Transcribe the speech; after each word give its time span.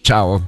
Ciao. 0.00 0.46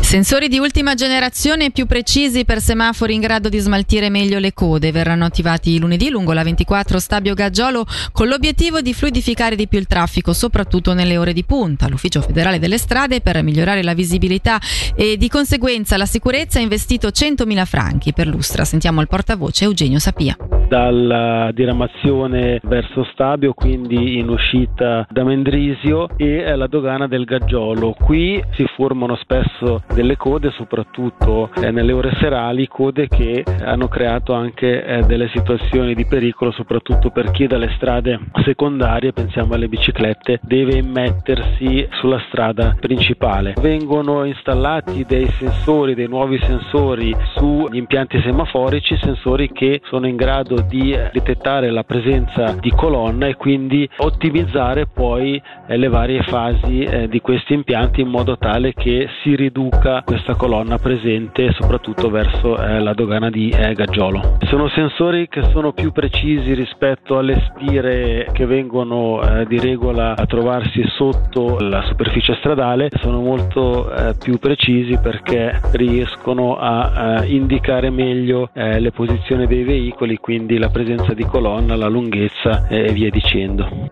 Sensori 0.00 0.46
di 0.46 0.60
ultima 0.60 0.94
generazione 0.94 1.72
più 1.72 1.86
precisi 1.86 2.44
per 2.44 2.60
semafori 2.60 3.14
in 3.14 3.20
grado 3.20 3.48
di 3.48 3.58
smaltire 3.58 4.08
meglio 4.10 4.38
le 4.38 4.52
code 4.52 4.92
verranno 4.92 5.24
attivati 5.24 5.80
lunedì 5.80 6.08
lungo 6.08 6.32
la 6.32 6.44
24 6.44 7.00
Stabio 7.00 7.34
Gaggiolo 7.34 7.84
con 8.12 8.28
l'obiettivo 8.28 8.80
di 8.80 8.94
fluidificare 8.94 9.56
di 9.56 9.66
più 9.66 9.80
il 9.80 9.88
traffico, 9.88 10.32
soprattutto 10.32 10.94
nelle 10.94 11.16
ore 11.16 11.32
di 11.32 11.42
punta. 11.42 11.88
L'Ufficio 11.88 12.22
federale 12.22 12.60
delle 12.60 12.78
strade 12.78 13.20
per 13.20 13.42
migliorare 13.42 13.82
la 13.82 13.94
visibilità 13.94 14.60
e 14.94 15.16
di 15.16 15.28
conseguenza 15.28 15.96
la 15.96 16.06
sicurezza 16.06 16.60
ha 16.60 16.62
investito 16.62 17.08
100.000 17.08 17.66
franchi 17.66 18.12
per 18.12 18.28
l'Ustra. 18.28 18.64
Sentiamo 18.64 19.00
il 19.00 19.08
portavoce 19.08 19.64
Eugenio 19.64 19.98
Sapia 19.98 20.36
dalla 20.68 21.50
diramazione 21.52 22.60
verso 22.62 23.04
Stabio, 23.12 23.52
quindi 23.52 24.18
in 24.18 24.28
uscita 24.28 25.06
da 25.10 25.24
Mendrisio 25.24 26.08
e 26.16 26.54
la 26.56 26.66
dogana 26.66 27.06
del 27.06 27.24
Gaggiolo. 27.24 27.94
Qui 27.98 28.42
si 28.52 28.66
formano 28.74 29.16
spesso 29.16 29.82
delle 29.94 30.16
code, 30.16 30.50
soprattutto 30.50 31.50
eh, 31.54 31.70
nelle 31.70 31.92
ore 31.92 32.12
serali, 32.18 32.66
code 32.66 33.08
che 33.08 33.44
hanno 33.64 33.88
creato 33.88 34.32
anche 34.32 34.84
eh, 34.84 35.02
delle 35.02 35.28
situazioni 35.28 35.94
di 35.94 36.06
pericolo, 36.06 36.50
soprattutto 36.50 37.10
per 37.10 37.30
chi 37.30 37.46
dalle 37.46 37.70
strade 37.76 38.18
secondarie, 38.44 39.12
pensiamo 39.12 39.54
alle 39.54 39.68
biciclette, 39.68 40.40
deve 40.42 40.78
immettersi 40.78 41.86
sulla 41.92 42.22
strada 42.28 42.76
principale. 42.78 43.54
Vengono 43.60 44.24
installati 44.24 45.04
dei 45.06 45.26
sensori, 45.38 45.94
dei 45.94 46.08
nuovi 46.08 46.38
sensori 46.38 47.14
sugli 47.34 47.76
impianti 47.76 48.20
semaforici, 48.20 48.96
sensori 48.96 49.50
che 49.52 49.80
sono 49.84 50.06
in 50.06 50.16
grado 50.16 50.55
grado 50.56 50.62
di 50.62 50.96
detettare 51.12 51.70
la 51.70 51.84
presenza 51.84 52.56
di 52.58 52.70
colonna 52.70 53.26
e 53.26 53.34
quindi 53.34 53.88
ottimizzare 53.98 54.86
poi 54.86 55.40
eh, 55.66 55.76
le 55.76 55.88
varie 55.88 56.22
fasi 56.22 56.80
eh, 56.80 57.08
di 57.08 57.20
questi 57.20 57.52
impianti 57.52 58.00
in 58.00 58.08
modo 58.08 58.38
tale 58.38 58.72
che 58.72 59.08
si 59.22 59.34
riduca 59.36 60.02
questa 60.04 60.34
colonna 60.34 60.78
presente 60.78 61.52
soprattutto 61.52 62.08
verso 62.08 62.58
eh, 62.58 62.80
la 62.80 62.94
dogana 62.94 63.30
di 63.30 63.48
Gaggiolo. 63.48 64.38
Sono 64.48 64.68
sensori 64.68 65.28
che 65.28 65.42
sono 65.50 65.72
più 65.72 65.92
precisi 65.92 66.54
rispetto 66.54 67.18
alle 67.18 67.40
spire 67.48 68.28
che 68.32 68.46
vengono 68.46 69.44
di 69.46 69.58
regola 69.58 70.16
a 70.16 70.26
trovarsi 70.26 70.82
sotto 70.88 71.58
la 71.58 71.82
superficie 71.82 72.34
stradale, 72.36 72.90
sono 73.00 73.20
molto 73.20 73.90
più 74.22 74.38
precisi 74.38 74.98
perché 74.98 75.60
riescono 75.72 76.56
a 76.58 77.24
indicare 77.24 77.90
meglio 77.90 78.50
le 78.52 78.90
posizioni 78.92 79.46
dei 79.46 79.64
veicoli, 79.64 80.18
quindi 80.18 80.45
quindi 80.46 80.58
la 80.58 80.70
presenza 80.70 81.12
di 81.12 81.24
colonna, 81.24 81.74
la 81.74 81.88
lunghezza 81.88 82.68
e 82.68 82.92
via 82.92 83.10
dicendo. 83.10 83.90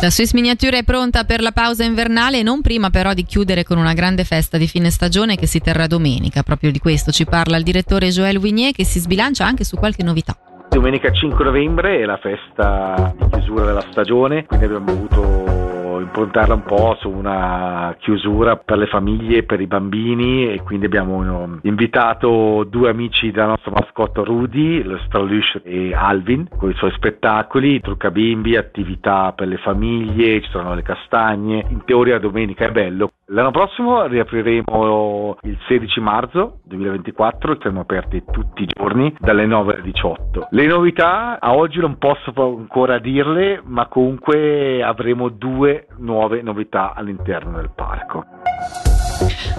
La 0.00 0.10
Swiss 0.10 0.32
Miniature 0.32 0.78
è 0.78 0.84
pronta 0.84 1.24
per 1.24 1.40
la 1.40 1.50
pausa 1.50 1.82
invernale, 1.82 2.42
non 2.42 2.60
prima 2.60 2.90
però 2.90 3.12
di 3.14 3.24
chiudere 3.24 3.64
con 3.64 3.76
una 3.78 3.94
grande 3.94 4.22
festa 4.22 4.58
di 4.58 4.68
fine 4.68 4.90
stagione 4.90 5.34
che 5.34 5.46
si 5.46 5.58
terrà 5.58 5.88
domenica. 5.88 6.44
Proprio 6.44 6.70
di 6.70 6.78
questo 6.78 7.10
ci 7.10 7.24
parla 7.24 7.56
il 7.56 7.64
direttore 7.64 8.10
Joël 8.10 8.38
Vignier 8.38 8.72
che 8.72 8.84
si 8.84 9.00
sbilancia 9.00 9.44
anche 9.44 9.64
su 9.64 9.76
qualche 9.76 10.04
novità. 10.04 10.36
Domenica 10.68 11.10
5 11.10 11.44
novembre 11.44 12.00
è 12.00 12.04
la 12.04 12.18
festa 12.18 13.12
di 13.18 13.28
chiusura 13.30 13.64
della 13.64 13.84
stagione, 13.90 14.44
quindi 14.44 14.66
abbiamo 14.66 14.90
avuto 14.90 15.63
improntarla 16.00 16.54
un 16.54 16.62
po' 16.62 16.96
su 17.00 17.08
una 17.10 17.94
chiusura 17.98 18.56
per 18.56 18.78
le 18.78 18.86
famiglie, 18.86 19.44
per 19.44 19.60
i 19.60 19.66
bambini 19.66 20.52
e 20.52 20.62
quindi 20.62 20.86
abbiamo 20.86 21.58
invitato 21.62 22.64
due 22.68 22.90
amici 22.90 23.30
della 23.30 23.46
nostra 23.46 23.72
mascotte 23.72 24.22
Rudy, 24.22 24.82
lo 24.82 24.98
Stralush 25.06 25.60
e 25.62 25.94
Alvin, 25.94 26.48
con 26.56 26.70
i 26.70 26.74
suoi 26.74 26.92
spettacoli, 26.92 27.80
trucca 27.80 28.10
bimbi, 28.10 28.56
attività 28.56 29.32
per 29.32 29.48
le 29.48 29.58
famiglie, 29.58 30.40
ci 30.42 30.50
sono 30.50 30.74
le 30.74 30.82
castagne, 30.82 31.64
in 31.68 31.84
teoria 31.84 32.18
domenica 32.18 32.66
è 32.66 32.70
bello. 32.70 33.10
L'anno 33.28 33.52
prossimo 33.52 34.04
riapriremo 34.06 35.38
il 35.44 35.58
16 35.66 36.00
marzo 36.00 36.58
2024, 36.64 37.56
siamo 37.58 37.80
aperti 37.80 38.22
tutti 38.30 38.64
i 38.64 38.66
giorni 38.66 39.16
dalle 39.18 39.46
9 39.46 39.72
alle 39.72 39.82
18. 39.82 40.48
Le 40.50 40.66
novità 40.66 41.40
a 41.40 41.54
oggi 41.54 41.78
non 41.78 41.96
posso 41.96 42.34
ancora 42.36 42.98
dirle, 42.98 43.62
ma 43.64 43.86
comunque 43.86 44.82
avremo 44.82 45.30
due 45.30 45.86
nuove 45.96 46.42
novità 46.42 46.92
all'interno 46.94 47.56
del 47.56 47.70
parco. 47.74 48.26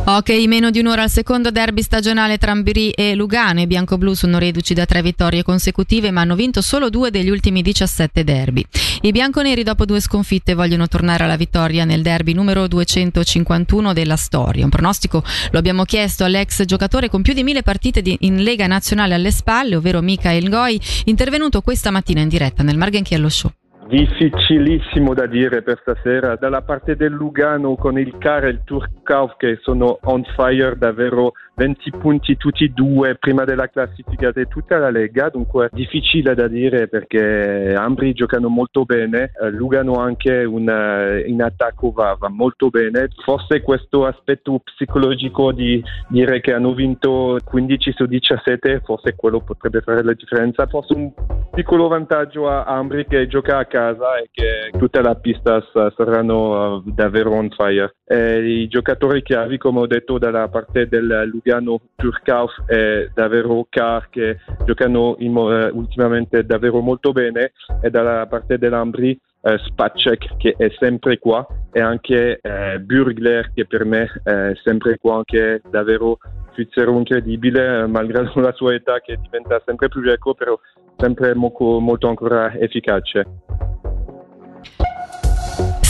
Ok, 0.08 0.30
meno 0.46 0.70
di 0.70 0.78
un'ora 0.78 1.02
al 1.02 1.10
secondo 1.10 1.50
derby 1.50 1.82
stagionale 1.82 2.38
tra 2.38 2.52
Ambiri 2.52 2.92
e 2.92 3.16
Lugano. 3.16 3.62
I 3.62 3.68
bianco-blu 3.68 4.14
sono 4.14 4.38
reduci 4.38 4.76
da 4.76 4.86
tre 4.86 5.02
vittorie 5.02 5.42
consecutive, 5.42 6.12
ma 6.12 6.22
hanno 6.22 6.36
vinto 6.36 6.62
solo 6.62 6.92
due 6.92 7.10
degli 7.10 7.30
ultimi 7.30 7.64
17 7.64 8.24
derby. 8.24 8.64
I 9.02 9.12
bianconeri, 9.12 9.64
dopo 9.64 9.86
due 9.86 10.00
sconfitte, 10.00 10.54
vogliono 10.54 10.88
tornare 10.88 11.24
alla 11.24 11.38
vittoria 11.38 11.86
nel 11.86 12.04
derby 12.04 12.34
numero 12.34 12.68
251 12.68 13.94
della 13.94 14.16
storia. 14.16 14.64
Un 14.64 14.70
pronostico 14.70 15.24
lo 15.50 15.58
abbiamo 15.58 15.86
chiesto 15.86 16.24
all'ex 16.24 16.64
giocatore 16.66 17.10
con 17.10 17.24
più 17.24 17.34
di 17.34 17.44
mille 17.44 17.64
partite 17.64 18.04
in 18.20 18.44
Lega 18.44 18.68
Nazionale 18.68 19.16
alle 19.16 19.32
spalle, 19.32 19.76
ovvero 19.76 20.02
Michael 20.02 20.50
Goi, 20.50 20.80
intervenuto 21.06 21.62
questa 21.62 21.90
mattina 21.90 22.22
in 22.22 22.30
diretta 22.30 22.62
nel 22.62 22.78
Marghenchiello 22.78 23.30
Show. 23.30 23.52
Difficilissimo 23.88 25.14
da 25.14 25.28
dire 25.28 25.62
per 25.62 25.78
stasera. 25.82 26.36
Dalla 26.36 26.64
parte 26.64 26.96
del 26.96 27.12
Lugano 27.12 27.76
con 27.76 28.00
il 28.00 28.18
Car 28.18 28.46
e 28.46 28.50
il 28.50 28.62
Turkov 28.64 29.36
che 29.38 29.60
sono 29.62 30.00
on 30.02 30.24
fire 30.36 30.76
davvero 30.76 31.34
20 31.56 31.92
punti 31.92 32.36
tutti 32.36 32.66
e 32.66 32.70
due 32.70 33.16
prima 33.16 33.44
della 33.46 33.68
classifica 33.68 34.32
di 34.32 34.48
tutta 34.48 34.78
la 34.78 34.90
Lega, 34.90 35.30
dunque 35.30 35.70
difficile 35.72 36.34
da 36.34 36.48
dire 36.48 36.88
perché 36.88 37.74
Ambri 37.78 38.14
giocano 38.14 38.50
molto 38.50 38.84
bene, 38.84 39.32
eh, 39.40 39.50
Lugano 39.52 39.94
anche 39.96 40.44
un, 40.44 40.68
uh, 40.68 41.30
in 41.30 41.42
attacco 41.42 41.92
va, 41.92 42.18
va, 42.20 42.28
molto 42.30 42.70
bene, 42.70 43.10
forse 43.24 43.62
questo 43.62 44.06
aspetto 44.06 44.60
psicologico 44.64 45.52
di 45.52 45.82
dire 46.10 46.42
che 46.42 46.54
hanno 46.54 46.74
vinto 46.74 47.38
15 47.44 47.94
su 47.94 48.06
17, 48.06 48.82
forse 48.84 49.16
quello 49.16 49.40
potrebbe 49.40 49.82
fare 49.82 50.04
la 50.04 50.14
differenza, 50.14 50.66
forse 50.68 50.94
un 50.94 51.12
piccolo 51.56 51.88
vantaggio 51.88 52.50
a 52.50 52.66
Ambri 52.66 53.06
che 53.08 53.28
gioca 53.28 53.60
a 53.60 53.66
casa 53.66 54.18
e 54.18 54.28
che 54.30 54.78
tutta 54.78 55.00
la 55.02 55.16
pista 55.16 55.64
saranno 55.96 56.76
uh, 56.76 56.92
davvero 56.92 57.32
on 57.32 57.50
fire. 57.50 57.96
E 58.06 58.62
I 58.64 58.68
giocatori 58.68 59.24
chiavi, 59.24 59.58
come 59.58 59.80
ho 59.80 59.88
detto, 59.88 60.18
dalla 60.18 60.50
parte 60.50 60.90
del 60.90 61.30
Lugano 61.32 61.80
Turkauf 61.96 62.52
e 62.68 63.10
davvero 63.14 63.66
Car 63.70 64.10
che 64.10 64.40
giocano 64.66 65.16
in, 65.20 65.34
uh, 65.34 65.70
ultimamente 65.74 66.46
davvero 66.46 66.82
molto 66.82 67.14
bene 67.14 67.54
e 67.82 67.90
dalla 67.90 68.28
parte 68.28 68.58
dell'Ambri 68.58 69.18
uh, 69.40 69.58
Spacek 69.58 70.36
che 70.36 70.56
è 70.58 70.70
sempre 70.78 71.20
qua 71.20 71.48
e 71.72 71.80
anche 71.80 72.42
uh, 72.44 72.80
Burgler 72.82 73.54
che 73.54 73.66
per 73.66 73.86
me 73.86 74.10
è 74.24 74.52
sempre 74.62 74.98
qua 74.98 75.16
anche 75.16 75.62
davvero 75.70 76.18
svizzero 76.52 76.98
incredibile 76.98 77.86
malgrado 77.88 78.32
la 78.42 78.54
sua 78.54 78.74
età 78.74 79.00
che 79.00 79.18
diventa 79.22 79.62
sempre 79.66 79.88
più 79.88 80.02
vecchio 80.02 80.34
però 80.34 80.60
sempre 80.98 81.34
molto, 81.36 81.80
molto 81.80 82.08
ancora 82.08 82.54
efficace. 82.60 83.26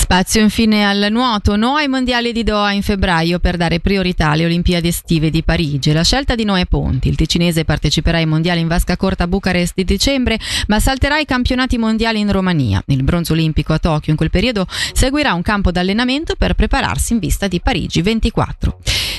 Spazio 0.05 0.39
infine 0.39 0.87
al 0.87 1.07
nuoto, 1.09 1.55
no 1.55 1.77
ai 1.77 1.87
mondiali 1.87 2.31
di 2.31 2.43
Doha 2.43 2.71
in 2.71 2.83
febbraio 2.83 3.39
per 3.39 3.57
dare 3.57 3.79
priorità 3.79 4.29
alle 4.29 4.45
Olimpiadi 4.45 4.87
estive 4.87 5.31
di 5.31 5.41
Parigi. 5.41 5.91
La 5.93 6.03
scelta 6.03 6.35
di 6.35 6.43
Noè 6.43 6.67
Ponti, 6.67 7.09
il 7.09 7.15
ticinese 7.15 7.65
parteciperà 7.65 8.17
ai 8.17 8.27
mondiali 8.27 8.59
in 8.59 8.67
vasca 8.67 8.97
corta 8.97 9.23
a 9.23 9.27
Bucarest 9.27 9.73
di 9.75 9.83
dicembre, 9.83 10.37
ma 10.67 10.79
salterà 10.79 11.17
i 11.17 11.25
campionati 11.25 11.79
mondiali 11.79 12.19
in 12.19 12.31
Romania. 12.31 12.83
Il 12.85 13.03
bronzo 13.03 13.33
olimpico 13.33 13.73
a 13.73 13.79
Tokyo 13.79 14.11
in 14.11 14.15
quel 14.15 14.29
periodo 14.29 14.67
seguirà 14.69 15.33
un 15.33 15.41
campo 15.41 15.71
d'allenamento 15.71 16.35
per 16.37 16.53
prepararsi 16.53 17.13
in 17.13 17.19
vista 17.19 17.47
di 17.47 17.59
Parigi 17.59 18.03
24. 18.03 18.77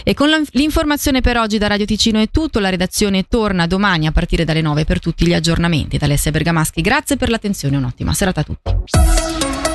E 0.09 0.15
con 0.15 0.29
l'informazione 0.53 1.21
per 1.21 1.37
oggi 1.37 1.59
da 1.59 1.67
Radio 1.67 1.85
Ticino 1.85 2.21
è 2.21 2.29
tutto, 2.31 2.61
la 2.61 2.69
redazione 2.69 3.25
torna 3.29 3.67
domani 3.67 4.07
a 4.07 4.13
partire 4.13 4.45
dalle 4.45 4.61
9 4.61 4.85
per 4.85 5.01
tutti 5.01 5.27
gli 5.27 5.35
aggiornamenti. 5.35 5.99
Da 5.99 6.05
Alessia 6.05 6.31
Bergamaschi, 6.31 6.81
grazie 6.81 7.17
per 7.17 7.29
l'attenzione 7.29 7.77
un'ottima 7.77 8.15
serata 8.15 8.43
a 8.43 8.45
tutti. 8.45 9.66